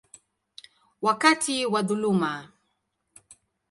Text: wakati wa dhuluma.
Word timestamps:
wakati 1.05 1.55
wa 1.65 1.81
dhuluma. 1.87 2.31